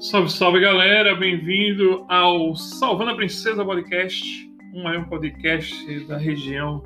Salve, 0.00 0.30
salve 0.30 0.60
galera, 0.60 1.16
bem-vindo 1.16 2.04
ao 2.08 2.54
Salvando 2.54 3.10
a 3.10 3.16
Princesa 3.16 3.64
Podcast, 3.64 4.48
um 4.72 4.84
maior 4.84 5.08
podcast 5.08 6.04
da 6.04 6.16
região 6.16 6.84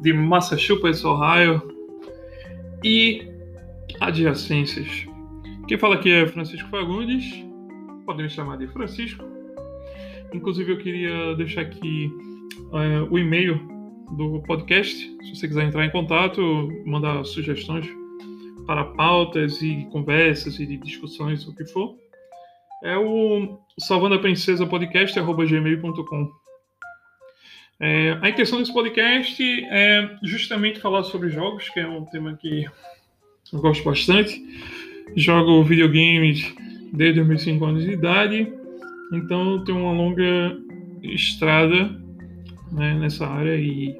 de 0.00 0.12
Massachusetts, 0.12 1.04
Ohio 1.04 1.62
e 2.82 3.28
adjacências. 4.00 5.06
Quem 5.68 5.78
fala 5.78 5.94
aqui 5.94 6.10
é 6.10 6.26
Francisco 6.26 6.68
Fagundes, 6.68 7.24
podem 8.04 8.24
me 8.24 8.28
chamar 8.30 8.58
de 8.58 8.66
Francisco. 8.66 9.24
Inclusive, 10.34 10.72
eu 10.72 10.78
queria 10.78 11.36
deixar 11.36 11.60
aqui 11.60 12.12
uh, 12.72 13.06
o 13.08 13.20
e-mail 13.20 13.56
do 14.16 14.42
podcast, 14.42 14.96
se 14.96 15.36
você 15.36 15.46
quiser 15.46 15.62
entrar 15.62 15.86
em 15.86 15.92
contato, 15.92 16.42
mandar 16.84 17.24
sugestões 17.24 17.86
para 18.66 18.84
pautas 18.84 19.62
e 19.62 19.86
conversas 19.92 20.58
e 20.58 20.76
discussões, 20.76 21.46
o 21.46 21.54
que 21.54 21.64
for 21.66 22.07
é 22.82 22.96
o 22.96 23.58
Salvando 23.78 24.14
a 24.14 24.18
Princesa 24.18 24.66
Podcast, 24.66 25.18
gmail.com. 25.18 26.32
É, 27.80 28.18
a 28.20 28.28
intenção 28.28 28.58
desse 28.58 28.72
podcast 28.72 29.42
é 29.70 30.16
justamente 30.22 30.80
falar 30.80 31.04
sobre 31.04 31.28
jogos, 31.30 31.68
que 31.68 31.80
é 31.80 31.86
um 31.86 32.04
tema 32.04 32.36
que 32.36 32.66
eu 33.52 33.60
gosto 33.60 33.84
bastante. 33.84 34.42
Jogo 35.16 35.62
videogames 35.64 36.54
desde 36.92 37.20
os 37.20 37.26
meus 37.26 37.42
5 37.42 37.64
anos 37.64 37.84
de 37.84 37.92
idade, 37.92 38.52
então 39.12 39.62
tenho 39.64 39.78
uma 39.78 39.92
longa 39.92 40.58
estrada 41.02 41.84
né, 42.72 42.94
nessa 42.94 43.26
área 43.26 43.56
e 43.56 43.96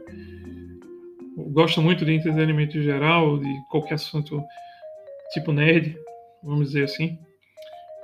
gosto 1.36 1.80
muito 1.80 2.04
de 2.04 2.12
entretenimento 2.12 2.80
geral, 2.82 3.38
de 3.38 3.48
qualquer 3.70 3.94
assunto 3.94 4.42
tipo 5.32 5.52
nerd, 5.52 5.96
vamos 6.42 6.68
dizer 6.68 6.84
assim. 6.84 7.18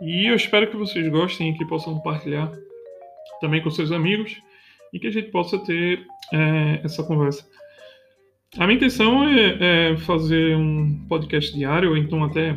E 0.00 0.26
eu 0.26 0.34
espero 0.34 0.70
que 0.70 0.76
vocês 0.76 1.06
gostem 1.08 1.50
e 1.50 1.58
que 1.58 1.64
possam 1.66 1.94
compartilhar 1.94 2.52
também 3.40 3.62
com 3.62 3.70
seus 3.70 3.92
amigos 3.92 4.36
e 4.92 4.98
que 4.98 5.06
a 5.06 5.10
gente 5.10 5.30
possa 5.30 5.58
ter 5.58 6.06
é, 6.32 6.80
essa 6.82 7.02
conversa. 7.02 7.46
A 8.58 8.66
minha 8.66 8.76
intenção 8.76 9.28
é, 9.28 9.92
é, 9.92 9.96
fazer 9.96 10.56
um 10.56 11.04
podcast 11.08 11.52
diário, 11.56 11.90
ou 11.90 11.96
então 11.96 12.22
até 12.22 12.56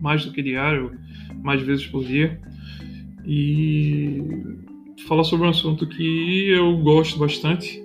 mais 0.00 0.24
do 0.24 0.32
que 0.32 0.42
diário, 0.42 0.98
mais 1.42 1.60
vezes 1.60 1.86
por 1.86 2.04
dia, 2.04 2.40
e 3.26 4.22
falar 5.06 5.24
sobre 5.24 5.46
um 5.46 5.50
assunto 5.50 5.86
que 5.86 6.48
eu 6.48 6.78
gosto 6.78 7.18
bastante. 7.18 7.84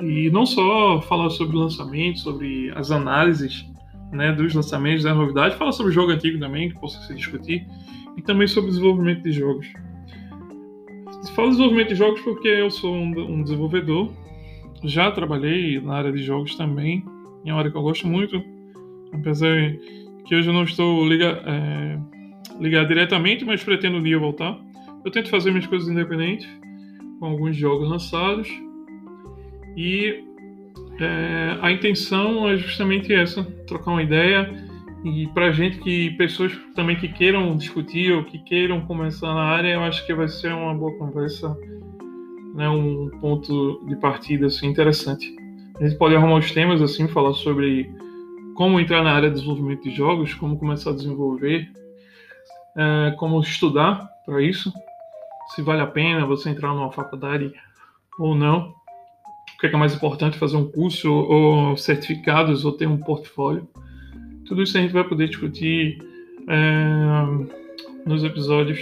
E 0.00 0.30
não 0.30 0.46
só 0.46 1.00
falar 1.02 1.30
sobre 1.30 1.56
lançamentos, 1.56 2.22
sobre 2.22 2.70
as 2.74 2.90
análises 2.90 3.64
né, 4.12 4.32
dos 4.32 4.54
lançamentos, 4.54 5.04
da 5.04 5.14
novidade, 5.14 5.56
fala 5.56 5.72
sobre 5.72 5.92
jogo 5.92 6.12
antigo 6.12 6.38
também, 6.38 6.70
que 6.70 6.78
possa 6.78 7.00
se 7.06 7.14
discutir, 7.14 7.66
e 8.16 8.22
também 8.22 8.46
sobre 8.46 8.70
desenvolvimento 8.70 9.22
de 9.22 9.32
jogos. 9.32 9.66
Falo 11.34 11.50
desenvolvimento 11.50 11.88
de 11.88 11.94
jogos 11.96 12.20
porque 12.20 12.48
eu 12.48 12.70
sou 12.70 12.94
um, 12.94 13.42
desenvolvedor, 13.42 14.10
já 14.84 15.10
trabalhei 15.10 15.80
na 15.80 15.94
área 15.96 16.12
de 16.12 16.22
jogos 16.22 16.54
também, 16.56 17.04
é 17.44 17.52
uma 17.52 17.58
área 17.58 17.70
que 17.70 17.76
eu 17.76 17.82
gosto 17.82 18.06
muito, 18.06 18.42
apesar 19.12 19.76
que 20.24 20.34
hoje 20.34 20.48
eu 20.48 20.54
não 20.54 20.64
estou 20.64 21.06
ligado, 21.06 21.40
é, 21.46 21.98
ligado 22.60 22.88
diretamente, 22.88 23.44
mas 23.44 23.62
pretendo 23.62 23.98
um 23.98 24.02
dia 24.02 24.18
voltar. 24.18 24.58
Eu 25.04 25.10
tento 25.10 25.30
fazer 25.30 25.50
minhas 25.50 25.66
coisas 25.66 25.88
independentes, 25.88 26.48
com 27.20 27.26
alguns 27.26 27.56
jogos 27.56 27.88
lançados, 27.88 28.48
e 29.76 30.25
é, 30.98 31.58
a 31.60 31.70
intenção 31.70 32.48
é 32.48 32.56
justamente 32.56 33.12
essa, 33.12 33.44
trocar 33.66 33.92
uma 33.92 34.02
ideia. 34.02 34.64
E 35.04 35.26
para 35.28 35.52
gente 35.52 35.78
que 35.78 36.10
pessoas 36.12 36.52
também 36.74 36.96
que 36.96 37.08
queiram 37.08 37.56
discutir 37.56 38.12
ou 38.12 38.24
que 38.24 38.38
queiram 38.38 38.80
começar 38.80 39.32
na 39.34 39.42
área, 39.42 39.74
eu 39.74 39.82
acho 39.82 40.04
que 40.06 40.14
vai 40.14 40.28
ser 40.28 40.52
uma 40.52 40.74
boa 40.74 40.96
conversa, 40.98 41.56
né, 42.54 42.68
um 42.68 43.08
ponto 43.20 43.84
de 43.86 43.94
partida 43.96 44.46
assim 44.46 44.66
interessante. 44.66 45.34
A 45.78 45.86
gente 45.86 45.96
pode 45.96 46.16
arrumar 46.16 46.38
os 46.38 46.50
temas 46.50 46.80
assim, 46.82 47.06
falar 47.06 47.34
sobre 47.34 47.88
como 48.54 48.80
entrar 48.80 49.02
na 49.04 49.12
área 49.12 49.28
de 49.28 49.34
desenvolvimento 49.34 49.82
de 49.82 49.90
jogos, 49.90 50.34
como 50.34 50.58
começar 50.58 50.90
a 50.90 50.94
desenvolver, 50.94 51.68
é, 52.76 53.14
como 53.18 53.38
estudar 53.40 54.08
para 54.24 54.42
isso, 54.42 54.72
se 55.54 55.62
vale 55.62 55.82
a 55.82 55.86
pena 55.86 56.26
você 56.26 56.50
entrar 56.50 56.74
numa 56.74 56.90
faculdade 56.90 57.52
ou 58.18 58.34
não 58.34 58.74
o 59.56 59.58
que 59.58 59.66
é, 59.66 59.76
mais 59.76 59.94
importante, 59.94 60.38
fazer 60.38 60.56
um 60.56 60.70
curso 60.70 61.10
ou 61.10 61.76
certificados 61.76 62.64
ou 62.64 62.72
ter 62.72 62.86
um 62.86 62.98
portfólio. 62.98 63.66
Tudo 64.44 64.62
isso 64.62 64.76
a 64.76 64.80
gente 64.80 64.92
vai 64.92 65.02
poder 65.02 65.28
discutir 65.28 65.98
é, 66.46 68.06
nos 68.06 68.22
episódios. 68.22 68.78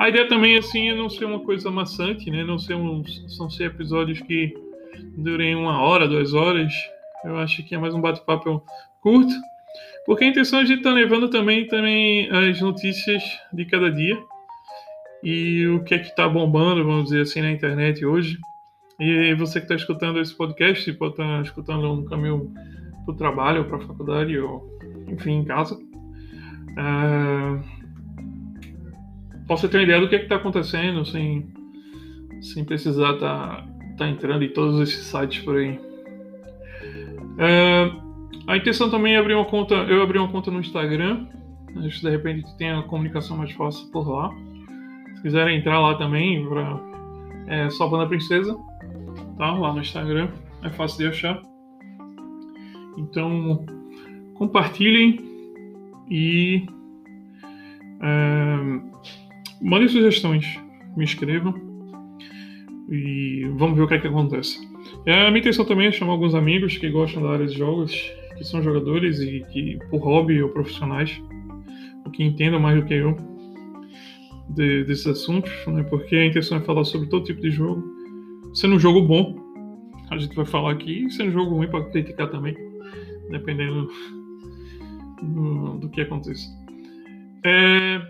A 0.00 0.08
ideia 0.08 0.26
também 0.26 0.56
assim 0.56 0.88
é 0.88 0.94
não 0.94 1.10
ser 1.10 1.26
uma 1.26 1.40
coisa 1.40 1.70
maçante, 1.70 2.30
né? 2.30 2.42
Não 2.42 2.58
ser 2.58 2.74
um, 2.74 3.04
são 3.28 3.50
ser 3.50 3.64
episódios 3.64 4.20
que 4.22 4.54
durem 5.16 5.54
uma 5.54 5.80
hora, 5.80 6.08
duas 6.08 6.32
horas. 6.32 6.72
Eu 7.24 7.36
acho 7.38 7.62
que 7.62 7.74
é 7.74 7.78
mais 7.78 7.94
um 7.94 8.00
bate-papo 8.00 8.62
curto, 9.00 9.32
porque 10.06 10.24
a 10.24 10.28
intenção 10.28 10.58
é 10.58 10.62
a 10.62 10.64
gente 10.64 10.78
estar 10.78 10.90
tá 10.90 10.96
levando 10.96 11.28
também 11.28 11.66
também 11.66 12.28
as 12.30 12.60
notícias 12.60 13.22
de 13.52 13.64
cada 13.66 13.90
dia 13.90 14.18
e 15.22 15.66
o 15.68 15.84
que 15.84 15.94
é 15.94 15.98
que 15.98 16.08
está 16.08 16.28
bombando, 16.28 16.84
vamos 16.84 17.04
dizer 17.04 17.20
assim, 17.20 17.40
na 17.40 17.50
internet 17.50 18.04
hoje. 18.04 18.38
E 18.98 19.34
você 19.34 19.58
que 19.58 19.64
está 19.64 19.74
escutando 19.74 20.20
esse 20.20 20.34
podcast, 20.34 20.92
pode 20.92 21.14
estar 21.14 21.24
tá 21.24 21.42
escutando 21.42 21.92
um 21.92 22.04
caminho 22.04 22.52
para 23.04 23.14
o 23.14 23.16
trabalho, 23.16 23.64
para 23.64 23.78
a 23.78 23.80
faculdade, 23.80 24.38
ou 24.38 24.78
enfim, 25.08 25.40
em 25.40 25.44
casa. 25.44 25.76
É... 26.78 27.74
Possa 29.48 29.68
ter 29.68 29.78
uma 29.78 29.82
ideia 29.82 30.00
do 30.00 30.08
que 30.08 30.16
é 30.16 30.22
está 30.22 30.36
acontecendo, 30.36 31.04
sem, 31.04 31.52
sem 32.40 32.64
precisar 32.64 33.14
estar 33.14 33.62
tá, 33.62 33.66
tá 33.98 34.08
entrando 34.08 34.44
em 34.44 34.48
todos 34.48 34.80
esses 34.80 35.04
sites 35.04 35.44
por 35.44 35.56
aí. 35.56 35.78
É... 37.38 37.90
A 38.46 38.56
intenção 38.56 38.90
também 38.90 39.14
é 39.14 39.18
abrir 39.18 39.34
uma 39.34 39.44
conta. 39.46 39.74
Eu 39.74 40.02
abri 40.02 40.18
uma 40.18 40.28
conta 40.28 40.50
no 40.50 40.60
Instagram. 40.60 41.26
Acho 41.84 42.00
de 42.00 42.10
repente 42.10 42.56
tem 42.56 42.70
a 42.70 42.82
comunicação 42.82 43.36
mais 43.36 43.50
fácil 43.52 43.90
por 43.90 44.08
lá. 44.08 44.30
Se 45.16 45.22
quiserem 45.22 45.58
entrar 45.58 45.80
lá 45.80 45.96
também, 45.96 46.46
para 46.46 46.80
é, 47.48 47.70
Salvando 47.70 48.04
a 48.04 48.06
Princesa 48.06 48.56
tá? 49.36 49.52
Lá 49.52 49.72
no 49.72 49.80
Instagram, 49.80 50.28
é 50.62 50.70
fácil 50.70 50.98
de 50.98 51.06
achar. 51.08 51.42
Então, 52.96 53.64
compartilhem 54.34 55.18
e 56.10 56.66
é, 58.02 58.56
mandem 59.60 59.88
sugestões, 59.88 60.58
me 60.96 61.04
escrevam 61.04 61.54
e 62.90 63.48
vamos 63.56 63.76
ver 63.76 63.82
o 63.82 63.88
que 63.88 63.94
é 63.94 63.98
que 63.98 64.06
acontece. 64.06 64.58
É, 65.06 65.26
a 65.26 65.30
minha 65.30 65.40
intenção 65.40 65.64
também 65.64 65.88
é 65.88 65.92
chamar 65.92 66.12
alguns 66.12 66.34
amigos 66.34 66.76
que 66.76 66.88
gostam 66.90 67.22
da 67.22 67.30
área 67.30 67.46
de 67.46 67.56
jogos, 67.56 67.92
que 68.36 68.44
são 68.44 68.62
jogadores 68.62 69.20
e 69.20 69.44
que 69.52 69.78
por 69.90 69.98
hobby 69.98 70.42
ou 70.42 70.50
profissionais, 70.50 71.20
ou 72.04 72.10
que 72.10 72.22
entendam 72.22 72.60
mais 72.60 72.80
do 72.80 72.86
que 72.86 72.94
eu 72.94 73.16
de, 74.50 74.84
desses 74.84 75.06
assuntos, 75.06 75.52
né? 75.66 75.82
porque 75.84 76.14
a 76.14 76.26
intenção 76.26 76.58
é 76.58 76.60
falar 76.60 76.84
sobre 76.84 77.08
todo 77.08 77.24
tipo 77.24 77.40
de 77.40 77.50
jogo 77.50 77.93
Sendo 78.54 78.76
um 78.76 78.78
jogo 78.78 79.02
bom, 79.02 79.34
a 80.10 80.16
gente 80.16 80.36
vai 80.36 80.46
falar 80.46 80.70
aqui, 80.70 81.10
sendo 81.10 81.30
um 81.30 81.32
jogo 81.32 81.56
ruim 81.56 81.66
para 81.66 81.84
criticar 81.90 82.30
também, 82.30 82.54
dependendo 83.28 83.90
do, 85.20 85.78
do 85.78 85.88
que 85.88 86.02
aconteça. 86.02 86.48
É, 87.44 88.00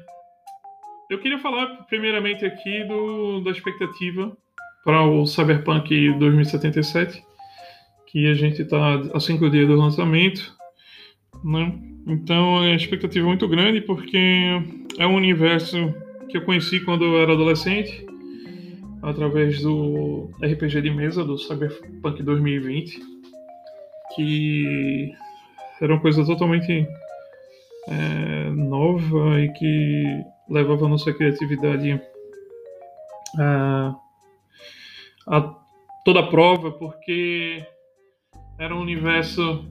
eu 1.09 1.19
queria 1.19 1.39
falar 1.39 1.87
primeiramente 1.89 2.45
aqui 2.45 2.85
do, 2.85 3.41
da 3.41 3.53
expectativa 3.53 4.37
para 4.85 5.03
o 5.03 5.27
Cyberpunk 5.27 6.13
2077, 6.19 7.25
que 8.07 8.31
a 8.31 8.35
gente 8.35 8.61
está 8.61 8.97
a 9.15 9.21
cinco 9.21 9.49
dias 9.49 9.67
do 9.67 9.77
lançamento, 9.77 10.55
né? 11.43 11.73
Então 12.07 12.59
a 12.59 12.75
expectativa 12.75 13.25
é 13.25 13.29
muito 13.29 13.49
grande 13.49 13.81
porque 13.81 14.61
é 14.99 15.07
um 15.07 15.15
universo 15.15 15.95
que 16.29 16.37
eu 16.37 16.43
conheci 16.43 16.81
quando 16.81 17.03
eu 17.03 17.19
era 17.19 17.33
adolescente 17.33 18.05
através 19.05 19.61
do 19.61 20.31
RPG 20.43 20.81
de 20.81 20.91
mesa 20.91 21.25
do 21.25 21.37
Cyberpunk 21.37 22.23
2020, 22.23 22.99
que 24.15 25.13
era 25.81 25.93
uma 25.93 26.01
coisa 26.01 26.25
totalmente 26.25 26.89
é, 27.89 28.51
nova 28.51 29.41
e 29.41 29.53
que 29.53 30.25
levava 30.49 30.87
a 30.87 30.89
nossa 30.89 31.13
criatividade 31.13 32.01
a, 33.39 33.95
a 35.27 35.55
toda 36.05 36.21
a 36.21 36.27
prova, 36.29 36.71
porque 36.71 37.63
era 38.59 38.75
um 38.75 38.81
universo 38.81 39.67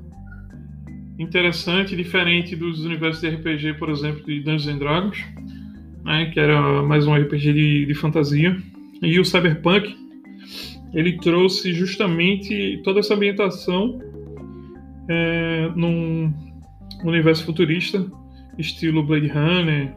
interessante, 1.18 1.96
diferente 1.96 2.56
dos 2.56 2.86
universos 2.86 3.22
de 3.22 3.30
RPG, 3.30 3.80
por 3.80 3.90
exemplo, 3.90 4.24
de 4.26 4.42
Dungeons 4.42 4.68
and 4.68 4.78
Dragons, 4.78 5.26
né, 6.04 6.30
que 6.32 6.40
era 6.40 6.84
mais 6.84 7.08
um 7.08 7.16
RPG 7.16 7.54
de, 7.54 7.86
de 7.88 7.94
fantasia 7.96 8.56
e 9.04 9.20
o 9.20 9.26
Cyberpunk 9.26 9.96
ele 10.94 11.18
trouxe 11.18 11.74
justamente 11.74 12.82
toda 12.84 13.00
essa 13.00 13.16
ambientação 13.16 14.00
é, 15.10 15.70
num 15.76 16.34
universo 17.04 17.46
futurista, 17.46 18.06
estilo 18.58 19.04
Blade 19.04 19.28
Runner, 19.28 19.96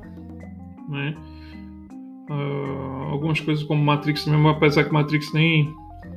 né? 0.88 1.14
Uh, 2.28 3.12
algumas 3.12 3.38
coisas 3.38 3.62
como 3.62 3.84
Matrix 3.84 4.26
mesmo, 4.26 4.48
apesar 4.48 4.84
que 4.84 4.92
Matrix 4.92 5.32
nem, 5.32 5.72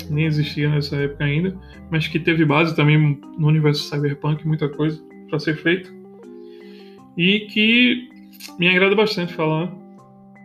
nem 0.10 0.26
existia 0.26 0.68
nessa 0.70 0.96
época 0.96 1.26
ainda, 1.26 1.56
mas 1.92 2.08
que 2.08 2.20
teve 2.20 2.44
base 2.46 2.76
também 2.76 3.20
no 3.38 3.48
universo 3.48 3.84
cyberpunk, 3.84 4.48
muita 4.48 4.68
coisa 4.70 5.00
para 5.30 5.38
ser 5.38 5.56
feito. 5.58 5.94
E 7.16 7.42
que 7.42 8.10
me 8.58 8.68
agrada 8.68 8.96
bastante 8.96 9.34
falar. 9.34 9.72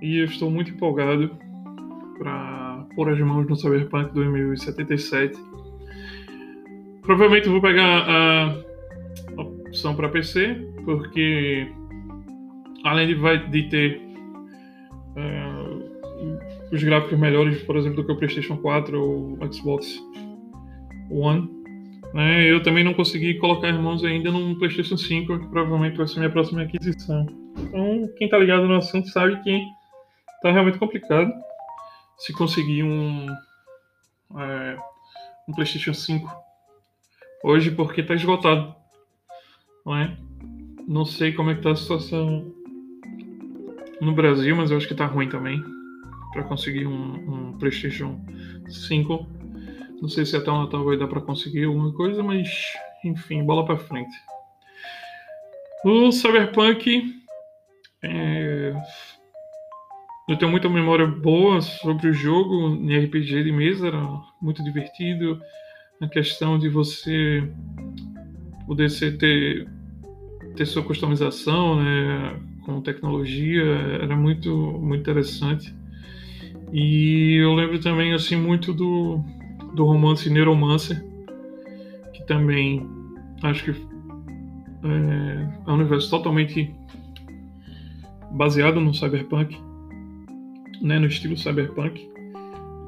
E 0.02 0.19
eu 0.19 0.25
estou 0.25 0.50
muito 0.50 0.73
empolgado 0.73 1.31
para 2.25 2.87
pôr 2.97 3.11
as 3.11 3.21
mãos 3.21 3.47
no 3.47 3.55
Cyberpunk 3.55 4.15
2077. 4.15 5.38
Provavelmente 7.03 7.50
vou 7.50 7.61
pegar 7.61 8.06
a 8.09 8.56
opção 9.37 9.94
para 9.94 10.09
PC, 10.09 10.56
porque 10.87 11.69
além 12.82 13.09
de, 13.09 13.15
vai, 13.15 13.47
de 13.50 13.62
ter 13.65 14.00
uh, 15.17 16.75
os 16.75 16.82
gráficos 16.82 17.19
melhores, 17.19 17.62
por 17.62 17.76
exemplo, 17.76 17.99
do 17.99 18.06
que 18.06 18.12
o 18.12 18.17
PlayStation 18.17 18.56
4 18.56 18.99
ou 18.99 19.38
o 19.38 19.53
Xbox 19.53 20.03
One, 21.11 21.50
né, 22.15 22.50
eu 22.50 22.62
também 22.62 22.85
não 22.85 22.94
consegui 22.94 23.35
colocar 23.35 23.69
as 23.69 23.79
mãos 23.79 24.03
ainda 24.03 24.31
no 24.31 24.59
PlayStation 24.59 24.97
5, 24.97 25.41
que 25.41 25.47
provavelmente 25.49 25.99
vai 25.99 26.09
ser 26.09 26.20
minha 26.20 26.31
próxima 26.31 26.62
aquisição. 26.62 27.27
Então, 27.59 28.09
quem 28.17 28.31
tá 28.31 28.38
ligado 28.38 28.67
no 28.67 28.77
assunto 28.77 29.09
sabe 29.11 29.43
que 29.43 29.61
tá 30.43 30.50
realmente 30.50 30.79
complicado 30.79 31.31
se 32.19 32.33
conseguir 32.33 32.83
um, 32.83 33.27
é, 34.37 34.79
um 35.49 35.53
PlayStation 35.53 35.95
5 35.95 36.31
hoje 37.43 37.71
porque 37.71 38.01
está 38.01 38.15
esgotado. 38.15 38.75
Não 39.85 39.97
é? 39.97 40.17
Não 40.87 41.05
sei 41.05 41.33
como 41.33 41.51
é 41.51 41.55
que 41.55 41.63
tá 41.63 41.73
a 41.73 41.77
situação 41.77 42.53
no 44.01 44.13
Brasil, 44.13 44.57
mas 44.57 44.71
eu 44.71 44.77
acho 44.77 44.89
que 44.89 44.95
tá 44.95 45.07
ruim 45.07 45.29
também 45.29 45.63
para 46.33 46.43
conseguir 46.43 46.87
um, 46.87 47.51
um, 47.51 47.59
PlayStation 47.59 48.21
5. 48.69 49.27
Não 50.01 50.09
sei 50.09 50.27
se 50.27 50.37
até 50.37 50.51
o 50.51 50.63
Natal 50.63 50.85
vai 50.85 50.97
dar 50.97 51.07
para 51.07 51.21
conseguir 51.21 51.65
alguma 51.65 51.93
coisa, 51.93 52.23
mas 52.23 52.49
enfim, 53.05 53.45
bola 53.45 53.65
para 53.65 53.77
frente. 53.77 54.15
O 55.85 56.11
Cyberpunk 56.11 57.15
é... 58.03 58.75
eu 60.29 60.38
tenho 60.38 60.50
muita 60.50 60.69
memória 60.69 61.06
boa 61.06 61.61
sobre 61.61 62.09
o 62.09 62.12
jogo 62.12 62.69
em 62.76 62.97
RPG 63.05 63.44
de 63.44 63.53
mesa, 63.53 63.88
era 63.88 64.21
muito 64.41 64.62
divertido 64.65 65.38
a 66.00 66.09
questão 66.09 66.59
de 66.59 66.69
você 66.69 67.47
poder 68.67 68.91
ser, 68.91 69.19
ter, 69.19 69.69
ter 70.56 70.67
sua 70.67 70.82
customização 70.82 71.76
né, 71.76 72.41
com 72.65 72.81
tecnologia 72.81 73.65
era 74.00 74.17
muito, 74.17 74.50
muito 74.56 75.00
interessante. 75.00 75.75
E 76.73 77.37
eu 77.37 77.55
lembro 77.55 77.79
também 77.79 78.15
assim 78.15 78.37
muito 78.37 78.73
do, 78.73 79.23
do 79.75 79.85
romance 79.85 80.29
Neuromancer, 80.31 81.05
que 82.15 82.27
também 82.27 82.88
acho 83.43 83.65
que 83.65 83.70
é, 83.70 85.67
é 85.67 85.70
um 85.70 85.75
universo 85.75 86.11
totalmente 86.11 86.75
baseado 88.32 88.81
no 88.81 88.93
cyberpunk, 88.93 89.56
né, 90.81 90.99
no 90.99 91.06
estilo 91.06 91.37
cyberpunk. 91.37 92.09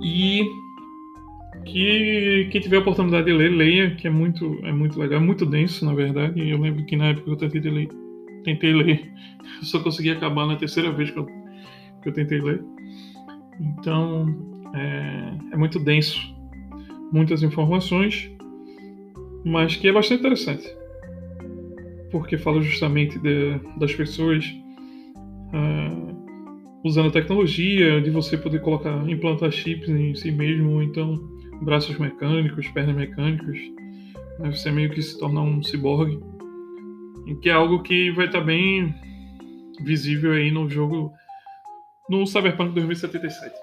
E 0.00 0.44
que 1.64 2.48
quem 2.50 2.60
tiver 2.60 2.76
a 2.76 2.80
oportunidade 2.80 3.26
de 3.26 3.32
ler, 3.32 3.50
leia, 3.50 3.94
que 3.96 4.06
é 4.06 4.10
muito, 4.10 4.58
é 4.62 4.72
muito 4.72 4.98
legal, 4.98 5.20
é 5.20 5.22
muito 5.22 5.44
denso, 5.44 5.84
na 5.84 5.94
verdade. 5.94 6.48
Eu 6.48 6.60
lembro 6.60 6.84
que 6.84 6.96
na 6.96 7.06
época 7.06 7.30
eu 7.30 7.36
tentei 7.36 7.60
ler, 7.60 7.88
tentei 8.44 8.72
ler, 8.72 9.10
eu 9.60 9.64
só 9.64 9.80
consegui 9.80 10.10
acabar 10.10 10.46
na 10.46 10.56
terceira 10.56 10.92
vez 10.92 11.10
que 11.10 11.18
eu, 11.18 11.26
que 11.26 12.08
eu 12.08 12.12
tentei 12.12 12.40
ler. 12.40 12.62
Então, 13.60 14.26
é, 14.74 15.54
é 15.54 15.56
muito 15.56 15.78
denso, 15.80 16.20
muitas 17.12 17.42
informações, 17.42 18.30
mas 19.44 19.76
que 19.76 19.88
é 19.88 19.92
bastante 19.92 20.20
interessante, 20.20 20.68
porque 22.10 22.36
fala 22.36 22.60
justamente 22.60 23.18
de, 23.18 23.58
das 23.78 23.94
pessoas 23.94 24.44
uh, 25.48 26.15
usando 26.86 27.08
a 27.08 27.12
tecnologia, 27.12 28.00
de 28.00 28.10
você 28.10 28.38
poder 28.38 28.60
colocar, 28.60 29.08
implantar 29.08 29.50
chips 29.50 29.88
em 29.88 30.14
si 30.14 30.30
mesmo, 30.30 30.82
então 30.82 31.16
braços 31.62 31.98
mecânicos, 31.98 32.68
pernas 32.68 32.94
mecânicas, 32.94 33.58
né? 34.38 34.50
você 34.50 34.70
meio 34.70 34.90
que 34.90 35.02
se 35.02 35.18
tornar 35.18 35.42
um 35.42 35.62
ciborgue, 35.62 36.20
que 37.42 37.48
é 37.48 37.52
algo 37.52 37.82
que 37.82 38.10
vai 38.12 38.26
estar 38.26 38.40
bem 38.40 38.94
visível 39.80 40.32
aí 40.32 40.50
no 40.50 40.70
jogo 40.70 41.12
no 42.08 42.24
Cyberpunk 42.26 42.72
2077. 42.72 43.54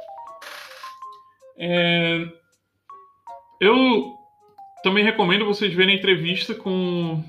É... 1.58 2.28
Eu 3.62 4.14
também 4.84 5.04
recomendo 5.04 5.46
vocês 5.46 5.74
verem 5.74 5.96
a 5.96 5.98
entrevista 5.98 6.54
com 6.54 7.24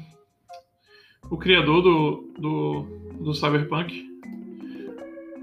o 1.31 1.37
criador 1.37 1.83
do, 1.83 2.35
do, 2.37 2.83
do 3.21 3.35
Cyberpunk. 3.35 4.14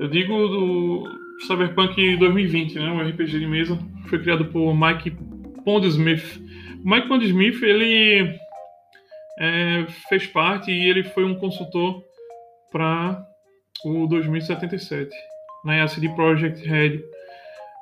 Eu 0.02 0.08
digo 0.08 0.34
do 0.48 1.04
Cyberpunk 1.46 2.18
2020, 2.18 2.74
né? 2.74 2.92
Um 2.92 3.08
RPG 3.08 3.38
de 3.38 3.46
mesa 3.46 3.78
foi 4.08 4.18
criado 4.18 4.46
por 4.46 4.74
Mike 4.74 5.12
Pondsmith. 5.64 6.42
Mike 6.84 7.08
Pondsmith, 7.08 7.62
ele 7.62 8.36
é, 9.38 9.86
fez 10.10 10.26
parte 10.26 10.72
e 10.72 10.90
ele 10.90 11.04
foi 11.04 11.24
um 11.24 11.36
consultor 11.36 12.04
para 12.72 13.24
o 13.86 14.08
2077. 14.08 15.16
Na 15.64 15.74
né? 15.74 15.84
a 15.84 15.88
CD 15.88 16.10
Projekt 16.16 16.68
Red, 16.68 17.00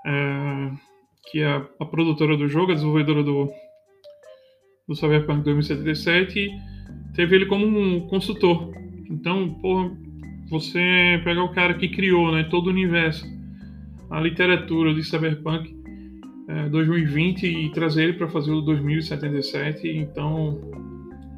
é, 0.06 0.72
que 1.32 1.42
é 1.42 1.66
a, 1.80 1.86
produtora 1.86 2.36
do 2.36 2.50
jogo, 2.50 2.74
a 2.74 2.76
desenvolvedora 2.76 3.24
do, 3.24 3.50
do 4.90 4.94
Cyberpunk 4.94 5.46
2077, 5.46 6.50
teve 7.16 7.38
ele 7.38 7.46
como 7.46 7.66
um 7.66 8.10
consultor. 8.10 8.74
Então, 9.10 9.54
porra, 9.62 10.09
você 10.50 11.22
pegar 11.24 11.44
o 11.44 11.54
cara 11.54 11.74
que 11.74 11.88
criou 11.90 12.32
né, 12.32 12.44
todo 12.44 12.68
o 12.68 12.70
universo, 12.70 13.26
a 14.10 14.20
literatura 14.20 14.94
de 14.94 15.04
Cyberpunk, 15.04 15.80
2020 16.72 17.46
é, 17.46 17.50
e 17.50 17.70
trazer 17.70 18.06
ele 18.06 18.14
para 18.14 18.28
fazer 18.28 18.52
o 18.52 18.62
2077, 18.62 19.88
então 19.88 20.60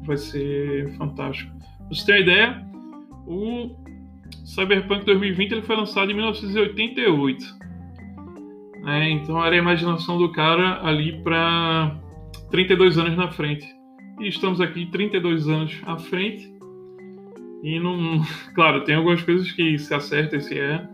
vai 0.06 0.16
ser 0.16 0.90
fantástico. 0.96 1.52
Pra 1.58 1.88
você 1.90 2.06
ter 2.06 2.12
uma 2.12 2.20
ideia, 2.20 2.66
o 3.26 3.70
Cyberpunk 4.44 5.04
2020 5.04 5.52
ele 5.52 5.62
foi 5.62 5.76
lançado 5.76 6.10
em 6.10 6.14
1988. 6.14 7.62
É, 8.86 9.10
então 9.10 9.44
era 9.44 9.54
a 9.54 9.58
imaginação 9.58 10.18
do 10.18 10.32
cara 10.32 10.84
ali 10.84 11.22
para 11.22 11.96
32 12.50 12.98
anos 12.98 13.16
na 13.16 13.30
frente. 13.30 13.66
E 14.20 14.28
estamos 14.28 14.60
aqui 14.60 14.86
32 14.86 15.48
anos 15.48 15.80
à 15.84 15.98
frente. 15.98 16.51
E 17.62 17.78
não. 17.78 18.22
Claro, 18.54 18.84
tem 18.84 18.94
algumas 18.94 19.22
coisas 19.22 19.50
que 19.52 19.78
se 19.78 19.94
acerta 19.94 20.36
e 20.36 20.40
se 20.40 20.58
é, 20.58 20.86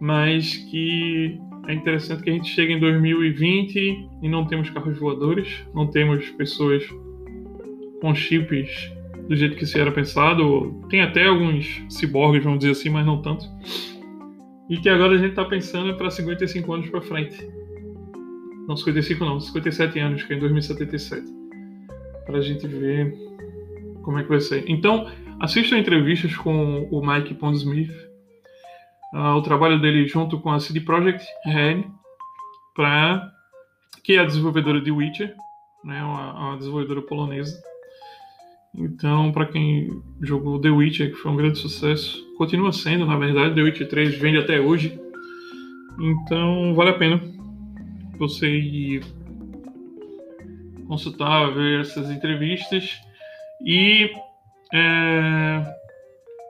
mas 0.00 0.56
que 0.56 1.38
é 1.66 1.74
interessante 1.74 2.22
que 2.22 2.30
a 2.30 2.32
gente 2.32 2.48
chega 2.48 2.72
em 2.72 2.80
2020 2.80 4.08
e 4.22 4.28
não 4.28 4.46
temos 4.46 4.70
carros 4.70 4.98
voadores, 4.98 5.64
não 5.74 5.86
temos 5.86 6.28
pessoas 6.30 6.82
com 8.00 8.14
chips 8.14 8.92
do 9.28 9.36
jeito 9.36 9.56
que 9.56 9.66
se 9.66 9.78
era 9.78 9.92
pensado. 9.92 10.80
Tem 10.88 11.02
até 11.02 11.26
alguns 11.26 11.84
ciborgues, 11.88 12.42
vamos 12.42 12.60
dizer 12.60 12.72
assim, 12.72 12.88
mas 12.88 13.04
não 13.04 13.20
tanto. 13.20 13.44
E 14.68 14.76
que 14.76 14.88
agora 14.88 15.14
a 15.14 15.18
gente 15.18 15.30
está 15.30 15.44
pensando 15.44 15.94
para 15.96 16.10
55 16.10 16.72
anos 16.72 16.88
para 16.88 17.02
frente. 17.02 17.48
Não 18.66 18.76
55 18.76 19.24
não, 19.24 19.40
57 19.40 19.98
anos, 19.98 20.22
que 20.22 20.32
é 20.32 20.36
em 20.36 20.40
2077. 20.40 21.26
Para 22.24 22.38
a 22.38 22.40
gente 22.40 22.66
ver 22.66 23.14
como 24.02 24.18
é 24.18 24.22
que 24.22 24.28
vai 24.28 24.40
ser. 24.40 24.64
Então, 24.68 25.10
assista 25.40 25.76
entrevistas 25.76 26.36
com 26.36 26.88
o 26.90 27.04
Mike 27.04 27.34
Pondsmith 27.34 28.10
uh, 29.14 29.36
o 29.36 29.42
trabalho 29.42 29.80
dele 29.80 30.06
junto 30.06 30.38
com 30.40 30.50
a 30.50 30.60
CD 30.60 30.80
Projekt 30.80 31.26
Red, 31.44 31.84
para 32.74 33.30
que 34.04 34.14
é 34.14 34.20
a 34.20 34.24
desenvolvedora 34.24 34.80
de 34.80 34.90
Witcher, 34.90 35.34
né, 35.84 36.02
uma, 36.02 36.32
uma 36.32 36.56
desenvolvedora 36.56 37.02
polonesa. 37.02 37.60
Então, 38.74 39.32
para 39.32 39.46
quem 39.46 39.88
jogou 40.20 40.60
The 40.60 40.70
Witcher, 40.70 41.10
que 41.10 41.16
foi 41.16 41.32
um 41.32 41.36
grande 41.36 41.58
sucesso, 41.58 42.16
continua 42.36 42.72
sendo, 42.72 43.04
na 43.04 43.16
verdade, 43.16 43.54
The 43.54 43.62
Witcher 43.62 43.88
3 43.88 44.16
vende 44.16 44.38
até 44.38 44.60
hoje. 44.60 44.98
Então, 45.98 46.74
vale 46.74 46.90
a 46.90 46.98
pena 46.98 47.20
você 48.16 48.48
ir 48.48 49.02
consultar, 50.86 51.52
ver 51.52 51.80
essas 51.80 52.10
entrevistas. 52.10 53.00
E 53.66 54.10
é, 54.72 55.64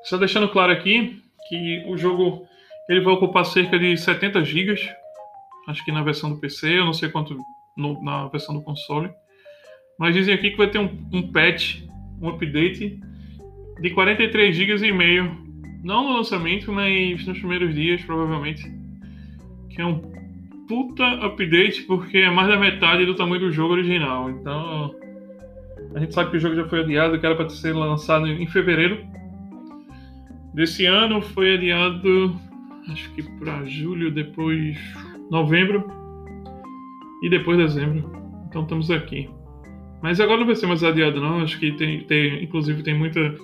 só 0.04 0.16
deixando 0.16 0.48
claro 0.48 0.72
aqui 0.72 1.22
que 1.48 1.84
o 1.86 1.96
jogo 1.96 2.46
ele 2.88 3.00
vai 3.00 3.14
ocupar 3.14 3.44
cerca 3.44 3.78
de 3.78 3.96
70 3.96 4.44
GB, 4.44 4.74
acho 5.68 5.84
que 5.84 5.92
na 5.92 6.02
versão 6.02 6.30
do 6.30 6.38
PC, 6.38 6.78
eu 6.78 6.84
não 6.84 6.92
sei 6.92 7.08
quanto 7.08 7.36
no, 7.76 8.02
na 8.02 8.26
versão 8.28 8.54
do 8.54 8.62
console. 8.62 9.10
Mas 9.98 10.14
dizem 10.14 10.34
aqui 10.34 10.50
que 10.50 10.56
vai 10.56 10.68
ter 10.68 10.78
um, 10.78 11.08
um 11.12 11.30
patch, 11.30 11.82
um 12.20 12.28
update 12.28 12.98
de 13.80 13.90
43 13.90 14.56
GB 14.56 14.86
e 14.86 14.92
meio 14.92 15.36
Não 15.82 16.04
no 16.04 16.16
lançamento, 16.16 16.72
mas 16.72 17.24
nos 17.26 17.38
primeiros 17.38 17.74
dias, 17.74 18.02
provavelmente. 18.02 18.62
Que 19.70 19.80
é 19.80 19.86
um 19.86 20.00
puta 20.66 21.04
update, 21.24 21.82
porque 21.82 22.18
é 22.18 22.30
mais 22.30 22.48
da 22.48 22.56
metade 22.56 23.04
do 23.04 23.14
tamanho 23.14 23.40
do 23.40 23.52
jogo 23.52 23.74
original. 23.74 24.30
Então, 24.30 24.94
a 25.94 26.00
gente 26.00 26.14
sabe 26.14 26.30
que 26.30 26.36
o 26.36 26.40
jogo 26.40 26.54
já 26.54 26.68
foi 26.68 26.80
adiado, 26.80 27.18
que 27.18 27.26
era 27.26 27.34
para 27.34 27.48
ser 27.48 27.74
lançado 27.74 28.26
em 28.26 28.46
fevereiro 28.46 29.04
desse 30.54 30.86
ano. 30.86 31.20
Foi 31.20 31.54
adiado, 31.54 32.36
acho 32.88 33.12
que 33.14 33.22
para 33.38 33.64
julho, 33.64 34.10
depois 34.10 34.78
novembro 35.30 35.84
e 37.22 37.28
depois 37.28 37.58
dezembro. 37.58 38.10
Então 38.48 38.62
estamos 38.62 38.90
aqui. 38.90 39.28
Mas 40.02 40.20
agora 40.20 40.40
não 40.40 40.46
vai 40.46 40.56
ser 40.56 40.66
mais 40.66 40.82
adiado, 40.82 41.20
não. 41.20 41.40
Acho 41.40 41.58
que 41.58 41.72
tem, 41.72 42.04
tem 42.04 42.42
inclusive, 42.42 42.82
tem 42.82 42.94
muita, 42.94 43.34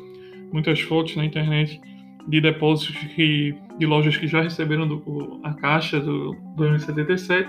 muitas 0.53 0.81
fotos 0.81 1.17
na 1.17 1.25
internet 1.25 1.81
de 2.29 2.41
depósitos 2.41 2.97
que, 3.15 3.55
de 3.79 3.87
lojas 3.87 4.17
que 4.17 4.27
já 4.27 4.41
receberam 4.41 4.89
do, 4.89 5.41
a 5.43 5.53
caixa 5.53 6.01
do, 6.01 6.33
do 6.57 6.65
M77. 6.65 7.49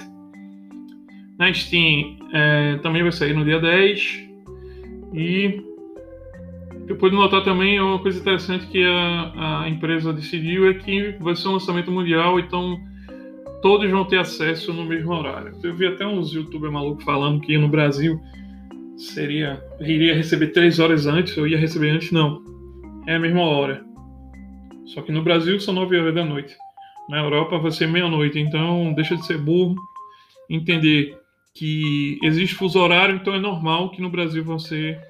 Na 1.38 1.54
Steam 1.54 2.18
é, 2.34 2.77
também 2.77 3.04
vai 3.04 3.12
sair 3.12 3.34
no 3.34 3.46
dia 3.46 3.60
10. 3.60 4.26
E 5.14 5.62
eu 6.88 6.96
pude 6.96 7.16
notar 7.16 7.44
também 7.44 7.80
uma 7.80 8.00
coisa 8.00 8.20
interessante 8.20 8.68
que 8.68 8.84
a, 8.84 9.64
a 9.64 9.70
empresa 9.70 10.14
decidiu 10.14 10.70
é 10.70 10.74
que 10.74 11.16
vai 11.20 11.36
ser 11.36 11.48
um 11.50 11.54
lançamento 11.54 11.92
mundial, 11.92 12.40
então 12.40 12.80
todos 13.62 13.90
vão 13.90 14.06
ter 14.06 14.20
acesso 14.20 14.72
no 14.72 14.86
mesmo 14.86 15.12
horário. 15.12 15.54
Eu 15.64 15.76
vi 15.76 15.88
até 15.88 16.06
uns 16.06 16.34
youtubers 16.34 16.72
malucos 16.72 17.04
falando 17.04 17.42
que 17.42 17.58
no 17.58 17.68
Brasil 17.68 18.20
seria 18.98 19.62
iria 19.80 20.16
receber 20.16 20.48
três 20.48 20.80
horas 20.80 21.06
antes, 21.06 21.38
ou 21.38 21.48
ia 21.48 21.58
receber 21.58 21.90
antes, 21.90 22.12
não. 22.12 22.44
É 23.06 23.16
a 23.16 23.20
mesma 23.20 23.42
hora. 23.42 23.86
Só 24.88 25.02
que 25.02 25.12
no 25.12 25.22
Brasil 25.22 25.60
são 25.60 25.74
9 25.74 26.00
horas 26.00 26.16
da 26.16 26.24
noite. 26.24 26.56
Na 27.10 27.20
Europa 27.20 27.58
vai 27.58 27.72
ser 27.72 27.88
meia-noite. 27.88 28.40
Então 28.40 28.94
deixa 28.94 29.16
de 29.16 29.26
ser 29.26 29.38
burro. 29.38 29.76
Entender 30.50 31.18
que 31.58 32.20
existe 32.22 32.56
fuso 32.56 32.80
horário, 32.80 33.16
então 33.16 33.34
é 33.34 33.40
normal 33.40 33.90
que 33.90 34.02
no 34.02 34.12
Brasil 34.12 34.44
vão 34.44 34.60
ser 34.60 35.02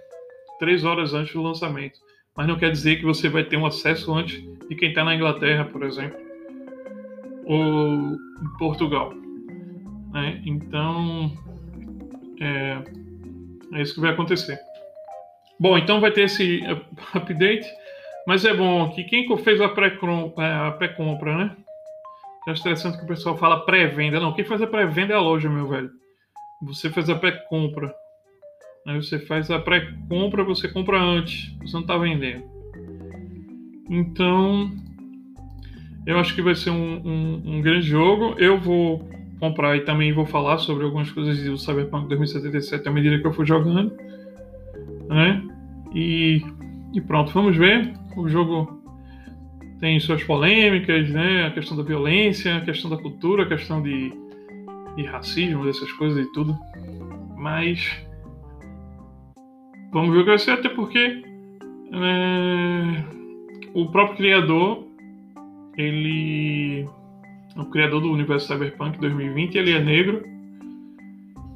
3 0.59 0.85
horas 0.85 1.13
antes 1.13 1.33
do 1.33 1.41
lançamento. 1.41 1.99
Mas 2.35 2.47
não 2.47 2.57
quer 2.57 2.71
dizer 2.71 2.97
que 2.97 3.03
você 3.03 3.27
vai 3.27 3.43
ter 3.43 3.57
um 3.57 3.65
acesso 3.65 4.13
antes 4.13 4.41
de 4.69 4.75
quem 4.75 4.89
está 4.89 5.03
na 5.03 5.13
Inglaterra, 5.13 5.65
por 5.65 5.83
exemplo, 5.83 6.17
ou 7.45 8.13
em 8.13 8.57
Portugal. 8.57 9.13
Né? 10.13 10.41
Então, 10.45 11.33
é, 12.39 12.77
é 13.73 13.81
isso 13.81 13.95
que 13.95 14.01
vai 14.01 14.11
acontecer. 14.11 14.57
Bom, 15.59 15.77
então 15.77 15.99
vai 15.99 16.11
ter 16.11 16.21
esse 16.21 16.61
update. 17.13 17.67
Mas 18.25 18.45
é 18.45 18.53
bom 18.53 18.89
que 18.91 19.03
quem 19.05 19.25
fez 19.37 19.59
a 19.61 19.69
pré-compra, 19.69 21.37
né? 21.37 21.55
É 22.47 22.51
interessante 22.51 22.97
que 22.97 23.03
o 23.03 23.07
pessoal 23.07 23.37
fala 23.37 23.65
pré-venda. 23.65 24.19
Não, 24.19 24.33
quem 24.33 24.45
faz 24.45 24.61
a 24.61 24.67
pré-venda 24.67 25.13
é 25.13 25.17
a 25.17 25.21
loja, 25.21 25.49
meu 25.49 25.67
velho. 25.67 25.89
Você 26.61 26.89
faz 26.89 27.09
a 27.09 27.15
pré-compra. 27.15 27.93
Aí 28.87 28.95
você 28.95 29.19
faz 29.19 29.51
a 29.51 29.59
pré-compra, 29.59 30.43
você 30.43 30.67
compra 30.67 30.99
antes. 30.99 31.55
Você 31.61 31.73
não 31.73 31.81
está 31.81 31.97
vendendo. 31.97 32.43
Então, 33.89 34.71
eu 36.05 36.19
acho 36.19 36.33
que 36.33 36.41
vai 36.41 36.55
ser 36.55 36.71
um, 36.71 37.01
um, 37.05 37.43
um, 37.45 37.61
grande 37.61 37.87
jogo. 37.87 38.35
Eu 38.37 38.59
vou 38.59 39.07
comprar 39.39 39.75
e 39.75 39.81
também 39.81 40.13
vou 40.13 40.25
falar 40.25 40.57
sobre 40.57 40.83
algumas 40.83 41.11
coisas 41.11 41.43
do 41.43 41.57
Cyberpunk 41.57 42.07
2077 42.07 42.87
à 42.87 42.91
medida 42.91 43.19
que 43.19 43.27
eu 43.27 43.33
for 43.33 43.45
jogando. 43.45 43.95
Né? 45.07 45.43
E, 45.93 46.41
e 46.93 47.01
pronto, 47.01 47.31
vamos 47.31 47.55
ver 47.55 47.93
o 48.17 48.27
jogo 48.27 48.81
tem 49.79 49.99
suas 49.99 50.23
polêmicas, 50.23 51.09
né? 51.11 51.45
A 51.45 51.51
questão 51.51 51.77
da 51.77 51.83
violência, 51.83 52.57
a 52.57 52.61
questão 52.61 52.89
da 52.89 52.97
cultura, 52.97 53.43
a 53.43 53.47
questão 53.47 53.81
de, 53.81 54.11
de 54.97 55.05
racismo, 55.05 55.63
dessas 55.63 55.91
coisas 55.93 56.25
e 56.25 56.31
tudo. 56.33 56.57
Mas 57.37 58.03
vamos 59.93 60.11
ver 60.11 60.21
o 60.21 60.23
que 60.23 60.29
vai 60.29 60.39
ser, 60.39 60.51
até 60.51 60.67
porque 60.67 61.23
é, 61.93 63.03
o 63.73 63.85
próprio 63.91 64.17
criador, 64.17 64.83
ele 65.77 66.87
o 67.55 67.65
criador 67.65 68.01
do 68.01 68.11
universo 68.11 68.47
Cyberpunk 68.47 68.99
2020, 68.99 69.55
ele 69.55 69.71
é 69.71 69.79
negro. 69.79 70.23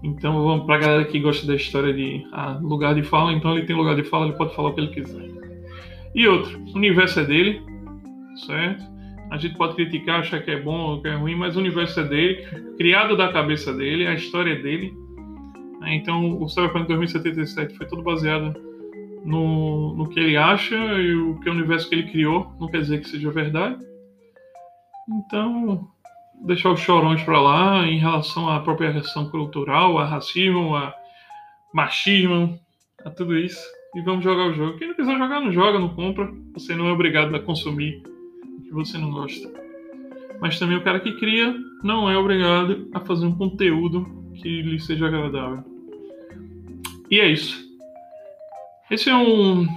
Então 0.04 0.44
vamos 0.44 0.66
pra 0.66 0.80
galera 0.80 1.06
que 1.06 1.20
gosta 1.20 1.46
da 1.46 1.56
história 1.56 1.94
de 1.94 2.26
ah, 2.32 2.58
lugar 2.62 2.96
de 2.96 3.04
fala, 3.04 3.34
então 3.34 3.56
ele 3.56 3.68
tem 3.68 3.76
lugar 3.76 3.96
de 3.96 4.04
fala, 4.04 4.26
ele 4.28 4.38
pode 4.38 4.56
falar 4.56 4.70
o 4.70 4.74
que 4.74 4.82
ele 4.82 4.94
quiser. 4.94 5.30
E 6.16 6.28
outro, 6.28 6.60
o 6.60 6.76
universo 6.76 7.20
é 7.20 7.26
dele, 7.26 7.62
certo? 8.48 8.91
A 9.32 9.38
gente 9.38 9.56
pode 9.56 9.76
criticar, 9.76 10.20
achar 10.20 10.42
que 10.42 10.52
é 10.52 10.60
bom 10.60 10.78
ou 10.78 11.02
que 11.02 11.08
é 11.08 11.16
ruim, 11.16 11.36
mas 11.36 11.56
o 11.56 11.60
universo 11.60 12.02
é 12.02 12.04
dele, 12.04 12.46
criado 12.78 13.16
da 13.16 13.32
cabeça 13.32 13.74
dele, 13.74 14.06
a 14.06 14.14
história 14.14 14.52
é 14.52 14.62
dele. 14.62 14.94
Né? 15.80 15.96
Então, 15.96 16.42
o 16.42 16.50
Cyberpunk 16.50 16.88
2077 16.88 17.78
foi 17.78 17.88
todo 17.88 18.04
baseado 18.04 18.54
no, 19.24 19.96
no 19.96 20.10
que 20.10 20.20
ele 20.20 20.36
acha 20.36 20.76
e 20.76 21.16
o 21.16 21.40
que 21.40 21.50
o 21.50 21.54
universo 21.54 21.88
que 21.88 21.96
ele 21.96 22.12
criou 22.12 22.54
não 22.60 22.68
quer 22.68 22.82
dizer 22.82 23.00
que 23.00 23.08
seja 23.08 23.32
verdade. 23.32 23.78
Então, 25.10 25.88
deixar 26.46 26.72
os 26.72 26.82
chorões 26.82 27.24
para 27.24 27.40
lá 27.40 27.88
em 27.88 28.00
relação 28.00 28.50
à 28.50 28.58
apropriação 28.58 29.30
cultural, 29.30 29.98
a 29.98 30.06
racismo, 30.06 30.76
a 30.76 30.94
machismo, 31.74 32.60
a 33.06 33.10
tudo 33.10 33.38
isso 33.38 33.64
e 33.96 34.02
vamos 34.02 34.24
jogar 34.24 34.48
o 34.48 34.54
jogo. 34.54 34.78
Quem 34.78 34.90
não 34.90 34.96
quiser 34.96 35.18
jogar, 35.18 35.40
não 35.42 35.52
joga, 35.52 35.80
não 35.80 35.90
compra. 35.90 36.30
Você 36.54 36.76
não 36.76 36.88
é 36.88 36.92
obrigado 36.92 37.36
a 37.36 37.40
consumir 37.40 38.04
que 38.62 38.72
você 38.72 38.98
não 38.98 39.12
gosta. 39.12 39.52
Mas 40.40 40.58
também 40.58 40.78
o 40.78 40.84
cara 40.84 41.00
que 41.00 41.18
cria 41.20 41.54
não 41.84 42.10
é 42.10 42.18
obrigado 42.18 42.90
a 42.94 43.00
fazer 43.00 43.26
um 43.26 43.36
conteúdo 43.36 44.06
que 44.36 44.62
lhe 44.62 44.80
seja 44.80 45.08
agradável. 45.08 45.64
E 47.10 47.20
é 47.20 47.28
isso. 47.28 47.64
Esse 48.90 49.10
é 49.10 49.16
um 49.16 49.68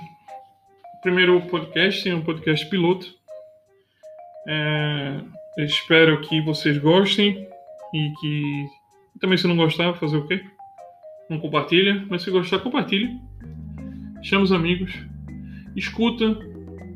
primeiro 1.03 1.41
podcast, 1.43 2.11
um 2.13 2.23
podcast 2.23 2.69
piloto. 2.69 3.07
É, 4.47 5.21
espero 5.59 6.21
que 6.23 6.41
vocês 6.43 6.79
gostem 6.79 7.49
e 7.93 8.13
que 8.21 8.67
também 9.21 9.39
se 9.39 9.47
não 9.47 9.57
gostar, 9.57 9.95
fazer 9.95 10.17
o 10.17 10.27
quê? 10.27 10.45
Não 11.29 11.39
compartilha, 11.39 12.05
mas 12.09 12.23
se 12.23 12.31
gostar, 12.31 12.59
compartilhe 12.61 13.11
chama 14.25 14.43
os 14.43 14.53
amigos, 14.53 14.91
escuta 15.77 16.39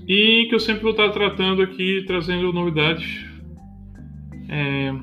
e 0.09 0.47
que 0.49 0.55
eu 0.55 0.61
sempre 0.61 0.83
vou 0.83 0.93
estar 0.93 1.11
tratando 1.11 1.61
aqui, 1.61 2.03
trazendo 2.07 2.51
novidades 2.53 3.27
é, 4.49 4.95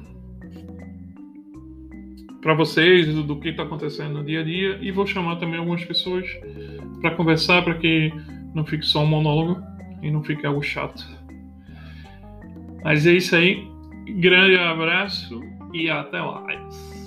para 2.42 2.56
vocês 2.56 3.14
do, 3.14 3.24
do 3.24 3.40
que 3.40 3.50
está 3.50 3.64
acontecendo 3.64 4.14
no 4.14 4.24
dia 4.24 4.42
a 4.42 4.44
dia 4.44 4.80
e 4.82 4.92
vou 4.92 5.06
chamar 5.06 5.36
também 5.36 5.60
algumas 5.60 5.86
pessoas 5.86 6.28
para 7.02 7.12
conversar 7.12 7.64
para 7.64 7.76
que 7.76 8.12
não 8.56 8.66
fique 8.66 8.86
só 8.86 9.04
um 9.04 9.08
monólogo 9.08 9.62
e 10.02 10.10
não 10.10 10.24
fique 10.24 10.46
algo 10.46 10.64
chato. 10.64 11.06
Mas 12.84 13.06
é 13.06 13.14
isso 13.14 13.36
aí. 13.36 13.68
Grande 14.20 14.58
abraço 14.58 15.42
e 15.74 15.90
até 15.90 16.22
mais. 16.22 17.05